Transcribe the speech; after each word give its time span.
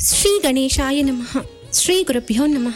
శ్రీ 0.00 0.40
గణేశాయ 0.46 1.02
నమ 1.02 1.24
శ్రీ 1.72 2.02
గురుభ్యో 2.02 2.46
నమ 2.46 2.72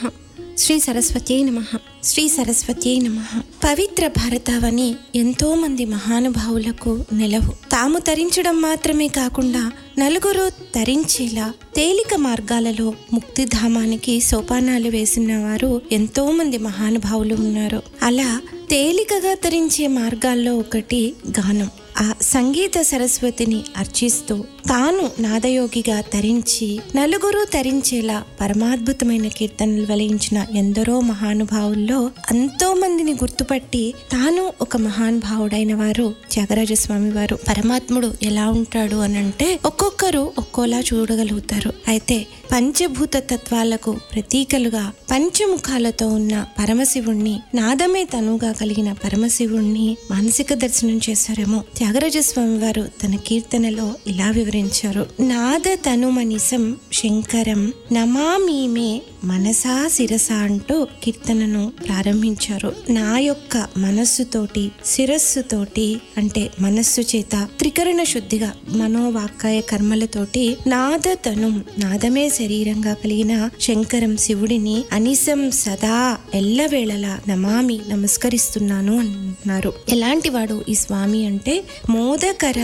శ్రీ 0.58 0.80
సరస్వత్యై 0.80 1.42
నమ 1.42 1.64
శ్రీ 2.04 2.29
సరస్వత్యై 2.29 2.98
నమ 2.98 3.41
పవిత్ర 3.64 4.06
భారతావని 4.06 4.95
ఎంతో 5.14 5.54
మంది 5.54 5.85
మహానుభావులకు 5.85 7.04
నిలవు. 7.12 7.71
తాము 7.71 7.99
తరించడం 7.99 8.61
మాత్రమే 8.61 9.09
కాకుండా 9.09 9.73
నలుగురు 9.99 10.51
తరించేలా 10.75 11.53
తేలిక 11.77 12.15
మార్గాలలో 12.15 12.95
ముక్తిధామానికి 13.12 14.21
సోపానాలు 14.21 14.89
వేసిన 14.89 15.39
వారు 15.39 15.82
ఎంతో 15.93 16.30
మంది 16.30 16.59
మహానుభావులు 16.59 17.35
ఉన్నారు. 17.35 17.82
అలా 18.03 18.41
తేలికగా 18.71 19.35
తరించే 19.35 19.87
మార్గాల్లో 19.87 20.57
ఒకటి 20.59 21.14
గానం. 21.41 21.71
ఆ 22.01 22.15
సంగీత 22.23 22.80
సరస్వతిని 22.80 23.61
అర్చిస్తూ 23.77 24.45
తాను 24.69 25.23
నాదయోగిగా 25.23 26.01
తరించి 26.01 26.80
నలుగురు 26.97 27.47
తరించేలా 27.53 28.23
పరమాద్భుతమైన 28.41 29.29
కీర్తనలు 29.29 29.87
వెలిగించిన 29.87 30.47
ఎందరో 30.56 31.01
మహానుభావుల్లో 31.01 32.11
ఎంతో 32.30 32.75
మందిని 32.75 33.12
గుర్తుపట్టి 33.12 33.95
తాను 34.12 34.53
ఒక 34.61 34.77
మహానుభావుడైన 34.77 35.75
వారు 35.75 36.15
త్యాగరాజస్వామి 36.33 37.11
వారు. 37.11 37.39
పరమాత్ముడు 37.48 38.15
ఎలా 38.23 38.48
ఉంటాడు 38.51 38.97
అని 38.97 39.19
అంటే 39.19 39.61
ఒక్కొక్కరు 39.65 40.33
ఒక్కోలా 40.39 40.80
చూడగలుగుతారు. 40.80 41.73
అయితే 41.89 42.27
పంచభూత 42.53 43.15
తత్వాలకు 43.17 43.97
ప్రతీకలుగా 44.12 44.92
పంచముఖాలతో 45.11 46.09
ఉన్న 46.09 46.47
పరమశివుణ్ణి 46.59 47.41
నాదమే 47.55 48.05
తనుగా 48.05 48.53
కలిగిన 48.53 48.92
పరమశివుణ్ణి 48.92 49.97
మానసిక 50.11 50.55
దర్శనం 50.55 51.01
చేశారేమో 51.11 51.65
త్యాగరాజ 51.88 52.19
స్వామివారు 52.19 52.88
తన 53.02 53.16
కీర్తనలో 53.16 53.95
ఇలా 54.06 54.30
వివరించారు. 54.30 55.06
నాద 55.20 55.74
తనుమనిసం 55.74 56.77
శంకరం 56.92 57.73
నమామీమే 57.92 59.02
మనసా 59.24 59.88
శిరస 59.92 60.33
అంటూ 60.33 60.86
కీర్తనను 61.05 61.72
ప్రారంభించారు. 61.86 62.72
నా 62.91 63.19
యొక్క 63.19 63.66
మనస్సుతోటి 63.78 64.70
శిరస్సుతోటి 64.84 66.00
అంటే 66.16 66.50
మనస్సు 66.61 67.00
చేత 67.00 67.48
త్రికరణ 67.59 68.03
శుద్ధిగా 68.03 68.53
మనోవాక్కాయ 68.69 69.61
కర్మలతోటి 69.61 70.56
నాద 70.66 71.12
తను 71.12 71.61
నాదమే 71.78 72.28
శరీరంగా 72.28 72.94
కలిగిన 72.94 73.50
శంకరం 73.61 74.16
శివుడిని 74.16 74.84
అనిసం 74.92 75.50
సదా 75.50 76.19
ఎల్లవేళలా 76.34 77.20
నమామి 77.28 77.81
నమస్కరిస్తున్నాను 77.89 78.98
అంటున్నారు 78.98 79.72
ఎలాంటి 79.89 80.28
వాడు 80.28 80.64
ఈ 80.69 80.75
స్వామి 80.75 81.27
అంటే 81.27 81.64
మోదకర 81.91 82.61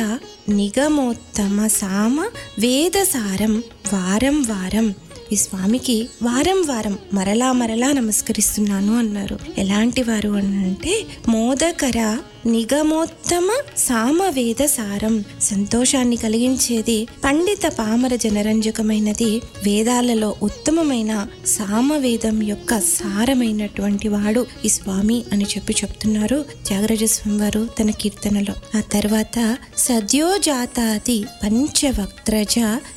నిగమోత్తమ 0.49 1.67
సామ 1.67 2.17
వేదసారం 2.59 3.55
వారం 3.93 4.43
వారం 4.43 4.87
ఈ 5.35 5.37
స్వామికి 5.37 6.09
వారం 6.23 6.67
వారం 6.67 6.99
మరలా 7.13 7.53
మరలా 7.53 7.93
నమస్కరిస్తున్నాను 7.93 8.99
అన్నారు. 8.99 9.39
ఎలాంటి 9.59 10.03
వారు 10.03 10.29
అంటే 10.29 11.07
మోదకర 11.29 12.19
నిగమోత్తమ 12.47 13.49
సామవేద 13.77 14.65
సారం. 14.65 15.25
సంతోషాన్ని 15.43 16.17
కలిగించేది 16.17 17.07
పండిత 17.25 17.67
పామర 17.79 18.17
జనరంజకమైనది 18.17 19.41
వేదాలలో 19.65 20.37
ఉత్తమమైన 20.43 21.27
సామవేదం 21.47 22.43
యొక్క 22.43 22.79
సారమైనటువంటి 22.79 24.09
వాడు 24.09 24.47
ఈ 24.65 24.69
స్వామి 24.69 25.25
అని 25.33 25.45
చెప్పి 25.45 25.73
చెప్తున్నారు 25.73 26.45
త్యాగరాజ 26.67 27.05
స్వామి 27.05 27.41
వారు 27.43 27.69
తన 27.81 27.91
కీర్తనలో. 27.91 28.79
ఆ 28.79 28.81
తర్వాత 28.81 29.59
సద్యోజాతాది 29.77 31.25
పంచవక్త్రజ 31.43 32.55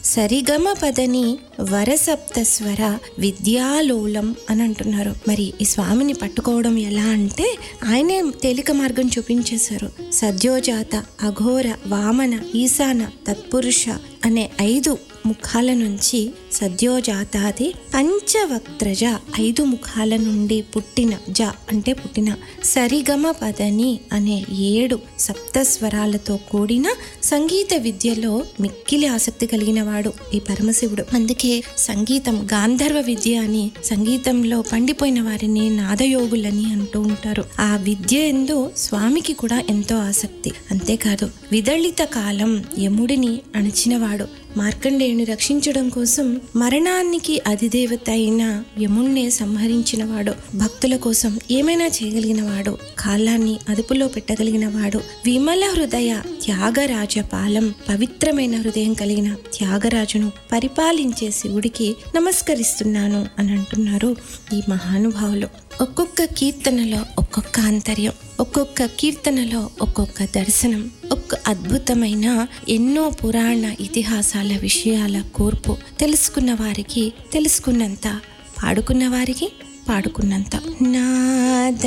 సరిగమ 0.08 0.76
పదని 0.84 1.40
వరసప్తస్వర 1.62 2.98
విద్యాలోలం 3.20 4.36
అని 4.50 4.64
అంటున్నారు. 4.64 5.16
మరి 5.28 5.54
ఈ 5.62 5.66
స్వామిని 5.66 6.14
పట్టుకోవడం 6.14 6.78
ఎలా 6.78 7.04
అంటే 7.04 7.58
ఆయనే 7.86 8.24
తేలిక 8.44 8.72
మార్గం 8.72 9.10
చూపించేశారు. 9.18 10.12
సద్యోజాత 10.12 10.96
అఘోర 11.22 11.74
వామన 11.88 12.40
ఈశాన 12.56 13.08
తత్పురుష 13.28 13.86
అనే 14.26 14.50
ఐదు 14.62 14.98
ముఖాల 15.28 15.70
నుంచి 15.74 16.22
సద్యోజాతాది 16.52 17.68
పంచవక్త్రజ 17.94 19.04
ఐదు 19.42 19.64
ముఖాల 19.64 20.14
నుండి 20.18 20.58
పుట్టిన 20.76 21.14
జ 21.30 21.42
అంటే 21.72 21.92
పుట్టిన 21.94 22.30
సరిగమ 22.64 23.32
పదని 23.32 23.92
అనే 24.14 24.38
ఏడు 24.70 24.98
సప్తస్వరాలతో 25.20 26.36
కూడిన 26.52 26.88
సంగీత 27.24 27.74
విద్యలో 27.78 28.34
మిక్కిలి 28.62 29.08
ఆసక్తి 29.08 29.46
కలిగిన 29.48 29.82
వాడు 29.84 30.14
ఈ 30.34 30.40
పరమశివుడు. 30.40 31.04
అందుకే 31.14 31.54
సంగీతం 31.78 32.36
గాంధర్వ 32.54 33.00
విద్య 33.02 33.36
అని 33.36 33.64
సంగీతంలో 33.84 34.62
పండిపోయిన 34.62 35.22
వారిని 35.22 35.66
నాదయోగులని 35.78 36.66
అంటూ 36.72 37.00
ఉంటారు. 37.02 37.44
ఆ 37.62 37.72
విద్య 37.76 38.18
ఎందు 38.34 38.58
స్వామికి 38.78 39.34
కూడా 39.34 39.60
ఎంతో 39.70 39.96
ఆసక్తి. 40.10 40.52
అంతేకాదు 40.72 41.30
విదళిత 41.52 42.02
కాలం 42.18 42.52
యముడిని 42.80 43.34
అణచినవాడు. 43.56 44.28
మార్కండేయుని 44.58 45.24
రక్షించడం 45.24 45.90
కోసం 45.90 46.42
మరణానికి 46.56 47.42
అధిదేవత 47.48 48.10
అయిన 48.10 48.64
యముణ్ణే 48.82 49.30
సంహరించినవాడు 49.30 50.58
భక్తుల 50.58 50.96
కోసం 50.96 51.40
ఏమైనా 51.52 51.86
చేయగలిగినవాడు 51.86 52.78
కాలాన్ని 53.00 53.60
అదుపులో 53.70 54.08
పెట్టగలిగినవాడు 54.08 54.98
విమల 54.98 55.64
హృదయ 55.76 56.22
త్యాగరాజ 56.44 57.20
పాలం 57.34 57.74
పవిత్రమైన 57.90 58.56
హృదయం 58.62 58.94
కలిగిన 58.94 59.34
త్యాగరాజును 59.34 60.32
పరిపాలించే 60.52 61.32
శివుడికి 61.32 61.96
నమస్కరిస్తున్నాను 62.16 63.28
అని 63.40 63.52
అంటున్నారు 63.52 64.16
ఈ 64.54 64.62
మహానుభావులు. 64.70 65.48
ఒక్కొక్క 65.82 66.24
కీర్తనలో 66.24 67.02
ఒక్కొక్క 67.20 67.60
ఆంతర్యం 67.60 68.12
ఒక్కొక్క 68.40 68.86
కీర్తనలో 68.86 69.70
ఒక్కొక్క 69.82 70.24
దర్శనం. 70.24 70.92
ఒక్క 71.12 71.38
అద్భుతమైన 71.48 72.48
ఎన్నో 72.70 73.10
పురాణ 73.10 73.76
ఇతిహాసాల 73.80 74.58
విషయాల 74.62 75.24
కూర్పు 75.36 75.78
తెలుసుకున్న 76.00 76.54
వారికి 76.54 77.14
తెలుసుకున్నంత 77.34 78.20
పాడుకున్న 78.64 79.08
వారికి 79.08 79.52
పాడుకున్నంత. 79.90 80.56
నాద 80.82 81.86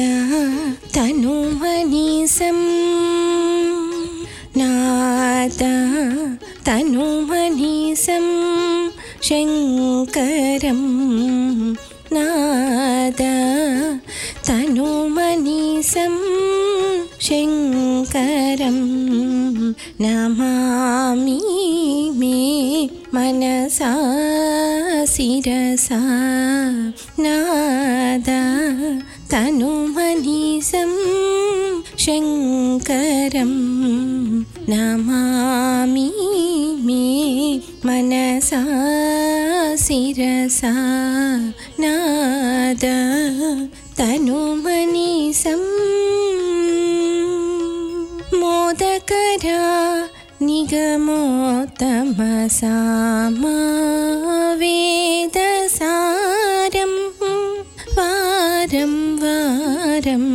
తను 0.97 1.51
మనీసం. 1.51 2.55
నాద 4.57 5.61
తను 6.67 7.21
మనీసం. 7.21 8.47
శంకరం. 9.23 10.91
నాద 12.13 13.23
తనుమనీసం 14.49 16.21
శంకరం 17.23 17.80
शङ्करं 18.01 18.77
नमामि 20.01 21.41
मे 22.17 22.39
मनसा 23.15 23.91
शिरसा। 25.05 25.99
नादा 27.21 28.41
धनुसं 29.33 30.93
शङ्करं 31.99 33.53
नमामि 34.73 36.09
मे 36.87 37.05
मनसा 37.87 38.63
शिरसा। 39.77 40.75
नाद 41.81 42.85
धनुमनिसम् 43.99 45.69
నిగమోత్తమ 50.63 52.19
సామా 52.49 53.53
వేదసారం 54.61 55.73
వారం 57.97 58.93
వారం 59.23 60.27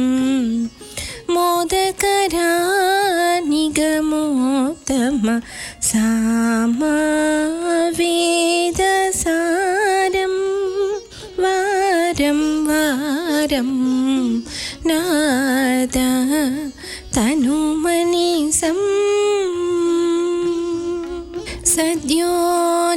మోదకరా 1.34 2.50
నిగమోత్తమ 3.50 5.28
సామా 5.92 6.96
వేదసారం 8.00 9.16
వారం 11.44 12.42
వారం 12.70 13.72
सद्यो 21.76 22.34